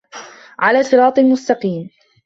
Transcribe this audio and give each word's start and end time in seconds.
عَلى 0.59 0.83
صِراطٍ 0.83 1.19
مُستَقيمٍ 1.19 1.89